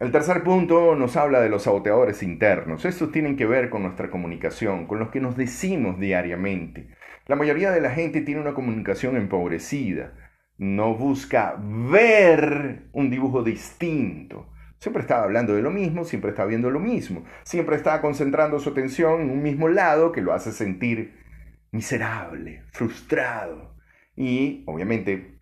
El 0.04 0.12
tercer 0.12 0.42
punto 0.42 0.94
nos 0.94 1.16
habla 1.16 1.40
de 1.40 1.48
los 1.48 1.62
saboteadores 1.62 2.22
internos. 2.22 2.84
Estos 2.84 3.10
tienen 3.10 3.36
que 3.36 3.46
ver 3.46 3.70
con 3.70 3.82
nuestra 3.82 4.10
comunicación, 4.10 4.86
con 4.86 4.98
lo 4.98 5.10
que 5.10 5.20
nos 5.20 5.36
decimos 5.36 5.98
diariamente. 5.98 6.88
La 7.26 7.36
mayoría 7.36 7.70
de 7.70 7.80
la 7.80 7.90
gente 7.90 8.20
tiene 8.20 8.40
una 8.40 8.54
comunicación 8.54 9.16
empobrecida 9.16 10.12
no 10.58 10.94
busca 10.94 11.56
ver 11.58 12.88
un 12.92 13.10
dibujo 13.10 13.42
distinto. 13.42 14.50
Siempre 14.78 15.02
está 15.02 15.22
hablando 15.22 15.54
de 15.54 15.62
lo 15.62 15.70
mismo, 15.70 16.04
siempre 16.04 16.30
está 16.30 16.44
viendo 16.44 16.70
lo 16.70 16.78
mismo, 16.78 17.24
siempre 17.42 17.76
está 17.76 18.00
concentrando 18.00 18.58
su 18.58 18.70
atención 18.70 19.22
en 19.22 19.30
un 19.30 19.42
mismo 19.42 19.68
lado 19.68 20.12
que 20.12 20.20
lo 20.20 20.32
hace 20.32 20.52
sentir 20.52 21.14
miserable, 21.72 22.62
frustrado. 22.70 23.74
Y 24.14 24.62
obviamente, 24.66 25.33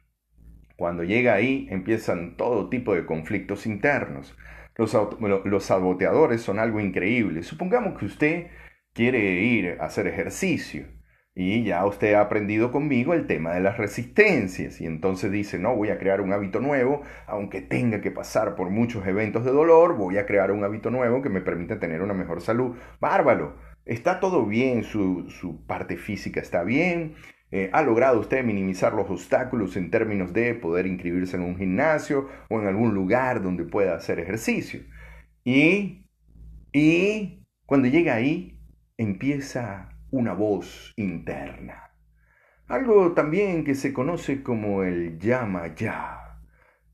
cuando 0.82 1.04
llega 1.04 1.34
ahí, 1.34 1.68
empiezan 1.70 2.36
todo 2.36 2.68
tipo 2.68 2.92
de 2.92 3.06
conflictos 3.06 3.66
internos. 3.66 4.36
Los, 4.76 4.96
los 5.44 5.64
saboteadores 5.64 6.40
son 6.40 6.58
algo 6.58 6.80
increíble. 6.80 7.44
Supongamos 7.44 7.96
que 7.96 8.06
usted 8.06 8.46
quiere 8.92 9.42
ir 9.42 9.76
a 9.78 9.84
hacer 9.84 10.08
ejercicio 10.08 10.88
y 11.36 11.62
ya 11.62 11.86
usted 11.86 12.14
ha 12.14 12.22
aprendido 12.22 12.72
conmigo 12.72 13.14
el 13.14 13.28
tema 13.28 13.54
de 13.54 13.60
las 13.60 13.78
resistencias 13.78 14.80
y 14.80 14.86
entonces 14.86 15.30
dice, 15.30 15.56
no, 15.60 15.76
voy 15.76 15.90
a 15.90 15.98
crear 15.98 16.20
un 16.20 16.32
hábito 16.32 16.58
nuevo, 16.58 17.02
aunque 17.28 17.60
tenga 17.60 18.00
que 18.00 18.10
pasar 18.10 18.56
por 18.56 18.68
muchos 18.68 19.06
eventos 19.06 19.44
de 19.44 19.52
dolor, 19.52 19.96
voy 19.96 20.18
a 20.18 20.26
crear 20.26 20.50
un 20.50 20.64
hábito 20.64 20.90
nuevo 20.90 21.22
que 21.22 21.28
me 21.28 21.42
permita 21.42 21.78
tener 21.78 22.02
una 22.02 22.12
mejor 22.12 22.40
salud. 22.40 22.76
Bárbaro, 22.98 23.56
está 23.84 24.18
todo 24.18 24.46
bien, 24.46 24.82
su, 24.82 25.64
parte 25.68 25.96
física 25.96 26.40
está 26.40 26.64
bien, 26.64 27.14
eh, 27.52 27.68
ha 27.72 27.82
logrado 27.82 28.18
usted 28.18 28.42
minimizar 28.42 28.94
los 28.94 29.10
obstáculos 29.10 29.76
en 29.76 29.90
términos 29.90 30.32
de 30.32 30.54
poder 30.54 30.86
inscribirse 30.86 31.36
en 31.36 31.42
un 31.42 31.56
gimnasio 31.58 32.26
o 32.48 32.58
en 32.58 32.66
algún 32.66 32.94
lugar 32.94 33.42
donde 33.42 33.64
pueda 33.64 33.94
hacer 33.94 34.18
ejercicio. 34.18 34.80
Y, 35.44 36.06
y 36.72 37.44
cuando 37.66 37.88
llega 37.88 38.14
ahí, 38.14 38.58
empieza 38.96 39.90
una 40.10 40.32
voz 40.32 40.94
interna. 40.96 41.90
Algo 42.68 43.12
también 43.12 43.64
que 43.64 43.74
se 43.74 43.92
conoce 43.92 44.42
como 44.42 44.82
el 44.82 45.18
llama 45.18 45.74
ya. 45.74 46.38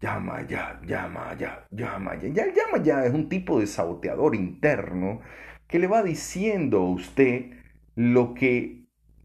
Llama 0.00 0.44
ya, 0.44 0.80
llama 0.84 1.36
ya, 1.38 1.66
llama 1.70 2.16
ya. 2.16 2.28
Ya 2.30 2.42
el 2.42 2.54
llama 2.54 2.82
ya 2.82 3.04
es 3.04 3.14
un 3.14 3.28
tipo 3.28 3.60
de 3.60 3.66
saboteador 3.68 4.34
interno 4.34 5.20
que 5.68 5.78
le 5.78 5.86
va 5.86 6.02
diciendo 6.02 6.78
a 6.78 6.90
usted 6.90 7.52
lo 7.94 8.34
que 8.34 8.77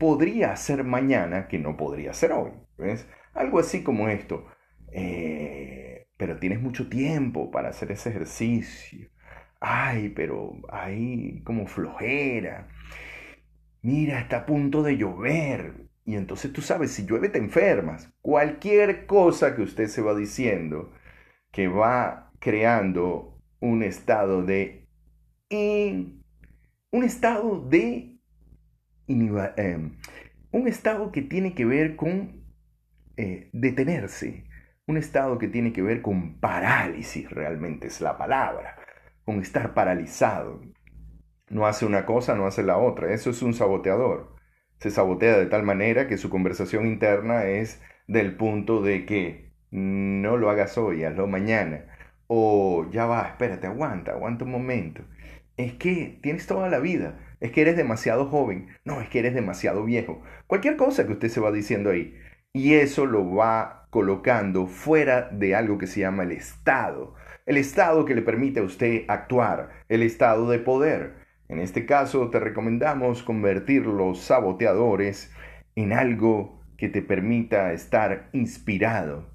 podría 0.04 0.52
hacer 0.52 0.84
mañana 0.84 1.48
que 1.48 1.60
no 1.60 1.78
podría 1.78 2.12
hacer 2.12 2.34
hoy. 2.34 2.52
¿ves? 2.78 3.08
Algo 3.34 3.60
así 3.60 3.84
como 3.84 4.10
esto. 4.10 4.46
Eh, 4.92 6.08
pero 6.18 6.40
tienes 6.40 6.62
mucho 6.62 6.90
tiempo 6.90 7.52
para 7.52 7.70
hacer 7.70 7.90
ese 7.94 8.10
ejercicio. 8.10 9.10
Ay, 9.62 10.10
pero 10.10 10.52
ahí 10.70 11.42
como 11.46 11.68
flojera 11.68 12.68
mira, 13.84 14.20
está 14.20 14.38
a 14.38 14.46
punto 14.46 14.82
de 14.82 14.98
llover. 14.98 15.88
Y 16.06 16.16
entonces 16.16 16.52
tú 16.52 16.62
sabes, 16.62 16.92
si 16.92 17.06
llueve 17.06 17.30
te 17.30 17.38
enfermas. 17.38 18.12
Cualquier 18.22 19.06
cosa 19.06 19.56
que 19.56 19.62
usted 19.62 19.88
se 19.88 20.02
va 20.02 20.16
diciendo 20.16 20.92
que 21.52 21.68
va 21.68 22.32
creando 22.40 23.40
un 23.60 23.84
estado 23.84 24.44
de... 24.44 24.88
un 25.50 27.04
estado 27.04 27.62
de... 27.70 28.13
Em, 29.08 29.98
un 30.52 30.68
estado 30.68 31.12
que 31.12 31.22
tiene 31.22 31.54
que 31.54 31.66
ver 31.66 31.96
con 31.96 32.44
eh, 33.18 33.50
detenerse. 33.54 34.46
Un 34.86 34.98
estado 34.98 35.38
que 35.38 35.48
tiene 35.48 35.74
que 35.74 35.82
ver 35.82 36.02
con 36.02 36.40
parálisis, 36.40 37.30
realmente 37.30 37.88
es 37.88 38.02
la 38.02 38.18
palabra. 38.18 38.76
Con 39.26 39.40
estar 39.40 39.74
paralizado 39.74 40.62
no 41.50 41.68
hace 41.68 41.86
una 41.86 42.06
cosa, 42.06 42.36
no 42.36 42.48
hace 42.48 42.64
la 42.64 42.78
otra. 42.78 43.14
Eso 43.14 43.30
es 43.30 43.42
un 43.42 43.54
saboteador. 43.54 44.36
Se 44.80 44.90
sabotea 44.92 45.38
de 45.38 45.46
tal 45.46 45.64
manera 45.64 46.08
que 46.08 46.18
su 46.18 46.30
conversación 46.30 46.88
interna 46.88 47.46
es 47.46 47.82
del 48.08 48.36
punto 48.36 48.82
de 48.82 49.06
que 49.06 49.54
no 49.72 50.38
lo 50.38 50.50
hagas 50.50 50.78
hoy, 50.78 51.04
hazlo 51.04 51.28
mañana. 51.28 51.86
O 52.36 52.90
ya 52.90 53.06
va, 53.06 53.28
espérate, 53.28 53.68
aguanta, 53.68 54.14
aguanta 54.14 54.44
un 54.44 54.50
momento. 54.50 55.04
Es 55.56 55.74
que 55.74 56.18
tienes 56.24 56.48
toda 56.48 56.68
la 56.68 56.80
vida. 56.80 57.20
Es 57.40 57.52
que 57.52 57.62
eres 57.62 57.78
demasiado 57.78 58.26
joven. 58.26 58.70
No, 58.86 59.02
es 59.02 59.10
que 59.10 59.20
eres 59.20 59.36
demasiado 59.36 59.84
viejo. 59.84 60.24
Cualquier 60.48 60.76
cosa 60.76 61.06
que 61.06 61.14
usted 61.14 61.30
se 61.30 61.40
va 61.40 61.52
diciendo 61.52 61.92
ahí. 61.92 62.18
Y 62.52 62.74
eso 62.74 63.06
lo 63.06 63.36
va 63.36 63.86
colocando 63.92 64.66
fuera 64.66 65.30
de 65.32 65.54
algo 65.54 65.78
que 65.78 65.86
se 65.86 66.00
llama 66.00 66.24
el 66.24 66.32
Estado. 66.32 67.14
El 67.46 67.58
Estado 67.58 68.04
que 68.04 68.16
le 68.16 68.24
permite 68.24 68.62
a 68.62 68.64
usted 68.64 69.04
actuar. 69.10 69.70
El 69.88 70.02
Estado 70.02 70.50
de 70.50 70.58
poder. 70.58 71.14
En 71.50 71.60
este 71.60 71.86
caso 71.86 72.32
te 72.32 72.40
recomendamos 72.40 73.22
convertir 73.22 73.86
los 73.86 74.22
saboteadores 74.22 75.32
en 75.76 75.94
algo 75.94 76.60
que 76.78 76.90
te 76.90 77.04
permita 77.04 77.74
estar 77.74 78.30
inspirado. 78.34 79.33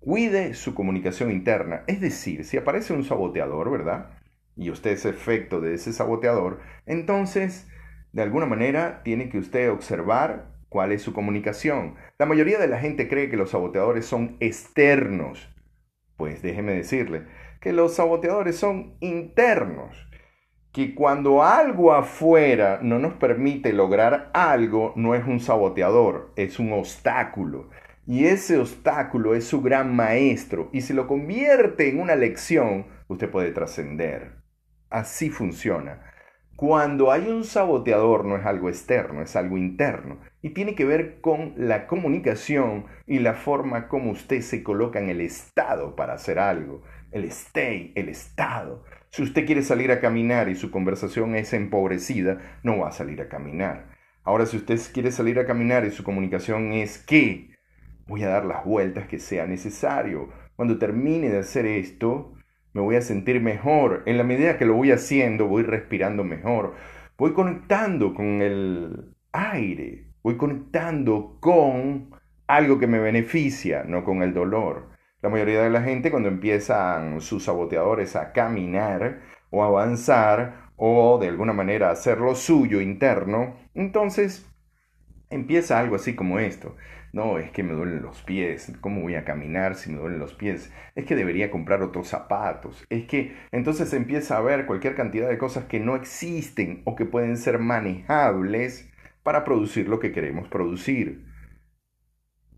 Cuide 0.00 0.54
su 0.54 0.74
comunicación 0.74 1.30
interna, 1.30 1.82
es 1.86 2.00
decir, 2.00 2.44
si 2.44 2.56
aparece 2.56 2.92
un 2.92 3.04
saboteador, 3.04 3.70
¿verdad? 3.70 4.10
Y 4.56 4.70
usted 4.70 4.92
es 4.92 5.04
efecto 5.04 5.60
de 5.60 5.74
ese 5.74 5.92
saboteador, 5.92 6.60
entonces, 6.86 7.68
de 8.12 8.22
alguna 8.22 8.46
manera, 8.46 9.02
tiene 9.02 9.28
que 9.28 9.38
usted 9.38 9.70
observar 9.70 10.52
cuál 10.68 10.92
es 10.92 11.02
su 11.02 11.12
comunicación. 11.12 11.96
La 12.18 12.26
mayoría 12.26 12.58
de 12.58 12.68
la 12.68 12.78
gente 12.78 13.08
cree 13.08 13.28
que 13.28 13.36
los 13.36 13.50
saboteadores 13.50 14.06
son 14.06 14.36
externos. 14.40 15.48
Pues 16.16 16.42
déjeme 16.42 16.72
decirle 16.72 17.26
que 17.60 17.72
los 17.72 17.94
saboteadores 17.94 18.56
son 18.56 18.96
internos, 19.00 20.08
que 20.72 20.94
cuando 20.94 21.42
algo 21.42 21.92
afuera 21.92 22.80
no 22.82 22.98
nos 22.98 23.14
permite 23.14 23.72
lograr 23.72 24.30
algo, 24.34 24.92
no 24.96 25.14
es 25.14 25.26
un 25.26 25.40
saboteador, 25.40 26.32
es 26.36 26.58
un 26.58 26.72
obstáculo. 26.72 27.70
Y 28.08 28.24
ese 28.24 28.56
obstáculo 28.56 29.34
es 29.34 29.44
su 29.44 29.60
gran 29.60 29.94
maestro. 29.94 30.70
Y 30.72 30.80
si 30.80 30.94
lo 30.94 31.06
convierte 31.06 31.90
en 31.90 32.00
una 32.00 32.16
lección, 32.16 32.86
usted 33.06 33.28
puede 33.28 33.52
trascender. 33.52 34.32
Así 34.88 35.28
funciona. 35.28 36.10
Cuando 36.56 37.12
hay 37.12 37.28
un 37.28 37.44
saboteador 37.44 38.24
no 38.24 38.38
es 38.38 38.46
algo 38.46 38.70
externo, 38.70 39.20
es 39.20 39.36
algo 39.36 39.58
interno. 39.58 40.20
Y 40.40 40.54
tiene 40.54 40.74
que 40.74 40.86
ver 40.86 41.20
con 41.20 41.52
la 41.58 41.86
comunicación 41.86 42.86
y 43.06 43.18
la 43.18 43.34
forma 43.34 43.88
como 43.88 44.10
usted 44.10 44.40
se 44.40 44.62
coloca 44.62 44.98
en 44.98 45.10
el 45.10 45.20
estado 45.20 45.94
para 45.94 46.14
hacer 46.14 46.38
algo. 46.38 46.82
El 47.12 47.24
stay, 47.24 47.92
el 47.94 48.08
estado. 48.08 48.84
Si 49.10 49.22
usted 49.22 49.44
quiere 49.44 49.62
salir 49.62 49.92
a 49.92 50.00
caminar 50.00 50.48
y 50.48 50.54
su 50.54 50.70
conversación 50.70 51.34
es 51.34 51.52
empobrecida, 51.52 52.38
no 52.62 52.78
va 52.78 52.88
a 52.88 52.92
salir 52.92 53.20
a 53.20 53.28
caminar. 53.28 53.90
Ahora, 54.24 54.46
si 54.46 54.56
usted 54.56 54.80
quiere 54.94 55.10
salir 55.12 55.38
a 55.38 55.44
caminar 55.44 55.84
y 55.84 55.90
su 55.90 56.04
comunicación 56.04 56.72
es 56.72 56.96
que 56.96 57.57
voy 58.08 58.24
a 58.24 58.28
dar 58.28 58.44
las 58.44 58.64
vueltas 58.64 59.06
que 59.06 59.18
sea 59.18 59.46
necesario. 59.46 60.30
Cuando 60.56 60.78
termine 60.78 61.28
de 61.28 61.38
hacer 61.38 61.66
esto, 61.66 62.34
me 62.72 62.80
voy 62.80 62.96
a 62.96 63.02
sentir 63.02 63.40
mejor. 63.40 64.02
En 64.06 64.16
la 64.16 64.24
medida 64.24 64.58
que 64.58 64.64
lo 64.64 64.74
voy 64.74 64.90
haciendo, 64.90 65.46
voy 65.46 65.62
respirando 65.62 66.24
mejor. 66.24 66.74
Voy 67.16 67.34
conectando 67.34 68.14
con 68.14 68.42
el 68.42 69.14
aire. 69.32 70.06
Voy 70.22 70.36
conectando 70.36 71.36
con 71.40 72.10
algo 72.46 72.78
que 72.78 72.86
me 72.86 72.98
beneficia, 72.98 73.84
no 73.84 74.04
con 74.04 74.22
el 74.22 74.34
dolor. 74.34 74.88
La 75.20 75.28
mayoría 75.28 75.62
de 75.62 75.70
la 75.70 75.82
gente 75.82 76.10
cuando 76.10 76.28
empiezan 76.28 77.20
sus 77.20 77.44
saboteadores 77.44 78.16
a 78.16 78.32
caminar 78.32 79.20
o 79.50 79.64
avanzar 79.64 80.70
o 80.76 81.18
de 81.20 81.28
alguna 81.28 81.52
manera 81.52 81.90
hacer 81.90 82.18
lo 82.18 82.34
suyo 82.34 82.80
interno, 82.80 83.56
entonces 83.74 84.48
empieza 85.30 85.78
algo 85.78 85.96
así 85.96 86.14
como 86.14 86.38
esto. 86.38 86.76
No, 87.12 87.38
es 87.38 87.50
que 87.50 87.62
me 87.62 87.72
duelen 87.72 88.02
los 88.02 88.22
pies. 88.22 88.72
¿Cómo 88.80 89.00
voy 89.00 89.14
a 89.14 89.24
caminar 89.24 89.74
si 89.74 89.90
me 89.90 89.98
duelen 89.98 90.18
los 90.18 90.34
pies? 90.34 90.72
Es 90.94 91.04
que 91.04 91.16
debería 91.16 91.50
comprar 91.50 91.82
otros 91.82 92.08
zapatos. 92.08 92.84
Es 92.90 93.06
que 93.06 93.34
entonces 93.50 93.92
empieza 93.94 94.36
a 94.36 94.42
ver 94.42 94.66
cualquier 94.66 94.94
cantidad 94.94 95.28
de 95.28 95.38
cosas 95.38 95.64
que 95.64 95.80
no 95.80 95.96
existen 95.96 96.82
o 96.84 96.96
que 96.96 97.06
pueden 97.06 97.36
ser 97.36 97.58
manejables 97.58 98.90
para 99.22 99.44
producir 99.44 99.88
lo 99.88 100.00
que 100.00 100.12
queremos 100.12 100.48
producir. 100.48 101.26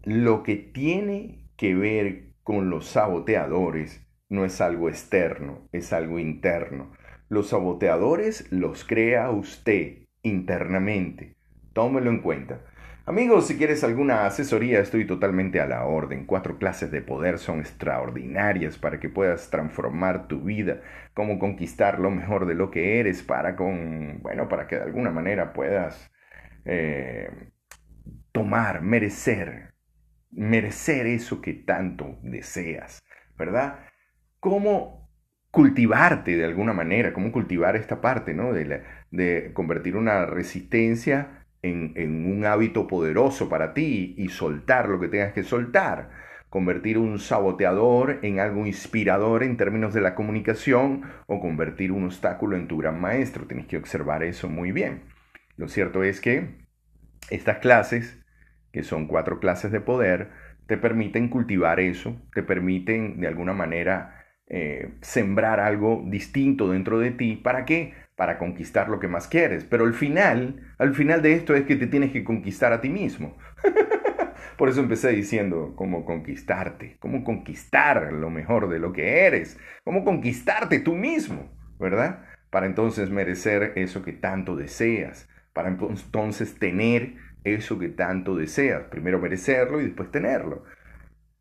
Lo 0.02 0.42
que 0.42 0.56
tiene 0.56 1.48
que 1.56 1.74
ver 1.74 2.32
con 2.42 2.70
los 2.70 2.86
saboteadores 2.86 4.06
no 4.28 4.44
es 4.44 4.60
algo 4.60 4.88
externo, 4.88 5.68
es 5.72 5.92
algo 5.92 6.18
interno. 6.18 6.92
Los 7.28 7.50
saboteadores 7.50 8.50
los 8.50 8.84
crea 8.84 9.30
usted 9.30 10.06
internamente. 10.22 11.36
Tómelo 11.72 12.10
en 12.10 12.22
cuenta. 12.22 12.64
Amigos, 13.06 13.46
si 13.48 13.56
quieres 13.56 13.82
alguna 13.82 14.26
asesoría, 14.26 14.80
estoy 14.80 15.06
totalmente 15.06 15.60
a 15.60 15.66
la 15.66 15.84
orden. 15.84 16.26
Cuatro 16.26 16.58
clases 16.58 16.90
de 16.90 17.02
poder 17.02 17.38
son 17.38 17.60
extraordinarias 17.60 18.78
para 18.78 19.00
que 19.00 19.08
puedas 19.08 19.50
transformar 19.50 20.28
tu 20.28 20.42
vida, 20.42 20.80
cómo 21.14 21.38
conquistar 21.38 21.98
lo 21.98 22.10
mejor 22.10 22.46
de 22.46 22.54
lo 22.54 22.70
que 22.70 23.00
eres 23.00 23.22
para 23.22 23.56
con, 23.56 24.20
bueno, 24.22 24.48
para 24.48 24.66
que 24.66 24.76
de 24.76 24.82
alguna 24.82 25.10
manera 25.10 25.52
puedas 25.52 26.10
eh, 26.64 27.30
tomar, 28.32 28.82
merecer 28.82 29.70
merecer 30.30 31.06
eso 31.06 31.40
que 31.40 31.54
tanto 31.54 32.18
deseas, 32.22 33.02
¿verdad? 33.36 33.80
¿Cómo 34.38 35.10
cultivarte 35.50 36.36
de 36.36 36.44
alguna 36.44 36.72
manera? 36.72 37.12
¿Cómo 37.12 37.32
cultivar 37.32 37.76
esta 37.76 38.00
parte, 38.00 38.34
¿no? 38.34 38.52
De, 38.52 38.82
de 39.10 39.52
convertir 39.52 39.96
una 39.96 40.26
resistencia 40.26 41.39
en, 41.62 42.26
un 42.26 42.44
hábito 42.44 42.86
poderoso 42.86 43.48
para 43.48 43.74
ti 43.74 44.14
y 44.16 44.28
soltar 44.28 44.88
lo 44.88 45.00
que 45.00 45.08
tengas 45.08 45.32
que 45.32 45.42
soltar. 45.42 46.10
Convertir 46.48 46.98
un 46.98 47.18
saboteador 47.18 48.18
en 48.22 48.40
algo 48.40 48.66
inspirador 48.66 49.42
en 49.42 49.56
términos 49.56 49.94
de 49.94 50.00
la 50.00 50.14
comunicación 50.14 51.02
o 51.26 51.40
convertir 51.40 51.92
un 51.92 52.04
obstáculo 52.04 52.56
en 52.56 52.66
tu 52.66 52.78
gran 52.78 53.00
maestro. 53.00 53.46
Tienes 53.46 53.66
que 53.66 53.76
observar 53.76 54.24
eso 54.24 54.48
muy 54.48 54.72
bien. 54.72 55.02
Lo 55.56 55.68
cierto 55.68 56.02
es 56.02 56.20
que 56.20 56.58
estas 57.30 57.58
clases 57.58 58.20
que 58.72 58.82
son 58.82 59.06
cuatro 59.06 59.40
clases 59.40 59.72
de 59.72 59.80
poder, 59.80 60.30
te 60.66 60.76
permiten 60.76 61.28
cultivar 61.28 61.80
eso, 61.80 62.16
te 62.34 62.42
permiten 62.42 63.20
de 63.20 63.26
alguna 63.26 63.52
manera 63.52 64.24
eh, 64.46 64.92
sembrar 65.00 65.60
algo 65.60 66.04
distinto 66.06 66.70
dentro 66.70 66.98
de 66.98 67.10
ti. 67.10 67.36
¿Para 67.36 67.64
qué? 67.64 67.94
Para 68.20 68.36
conquistar 68.36 68.90
lo 68.90 69.00
que 69.00 69.08
más 69.08 69.28
quieres. 69.28 69.64
Pero 69.64 69.86
al 69.86 69.94
final, 69.94 70.74
al 70.76 70.94
final 70.94 71.22
de 71.22 71.32
esto 71.32 71.54
es 71.54 71.64
que 71.64 71.76
te 71.76 71.86
tienes 71.86 72.12
que 72.12 72.22
conquistar 72.22 72.70
a 72.70 72.82
ti 72.82 72.90
mismo. 72.90 73.38
Por 74.58 74.68
eso 74.68 74.80
empecé 74.80 75.08
diciendo 75.12 75.72
cómo 75.74 76.04
conquistarte, 76.04 76.98
cómo 77.00 77.24
conquistar 77.24 78.12
lo 78.12 78.28
mejor 78.28 78.68
de 78.68 78.78
lo 78.78 78.92
que 78.92 79.24
eres, 79.24 79.58
cómo 79.84 80.04
conquistarte 80.04 80.80
tú 80.80 80.94
mismo, 80.94 81.50
¿verdad? 81.78 82.26
Para 82.50 82.66
entonces 82.66 83.08
merecer 83.08 83.72
eso 83.76 84.02
que 84.02 84.12
tanto 84.12 84.54
deseas, 84.54 85.26
para 85.54 85.70
entonces 85.70 86.58
tener 86.58 87.14
eso 87.44 87.78
que 87.78 87.88
tanto 87.88 88.36
deseas. 88.36 88.82
Primero 88.90 89.18
merecerlo 89.18 89.80
y 89.80 89.84
después 89.84 90.10
tenerlo. 90.10 90.64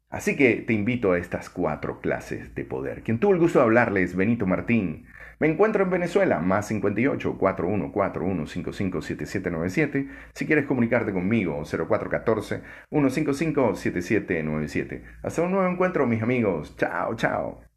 Así 0.09 0.37
que 0.37 0.55
te 0.55 0.71
invito 0.71 1.11
a 1.11 1.17
estas 1.17 1.49
cuatro 1.49 1.99
clases 1.99 2.55
de 2.55 2.63
poder. 2.63 3.03
Quien 3.03 3.19
tuvo 3.19 3.33
el 3.33 3.39
gusto 3.39 3.59
de 3.59 3.65
hablarles, 3.65 4.15
Benito 4.15 4.47
Martín. 4.47 5.07
Me 5.39 5.47
encuentro 5.47 5.83
en 5.85 5.89
Venezuela, 5.89 6.39
más 6.39 6.67
58 6.67 7.37
4141 7.37 8.45
557797. 8.45 10.09
Si 10.33 10.45
quieres 10.45 10.65
comunicarte 10.65 11.13
conmigo, 11.13 11.63
0414 11.63 12.61
155 12.89 13.75
7797. 13.75 15.03
Hasta 15.23 15.41
un 15.41 15.51
nuevo 15.51 15.71
encuentro, 15.71 16.05
mis 16.05 16.21
amigos. 16.21 16.75
Chao, 16.75 17.15
chao. 17.15 17.68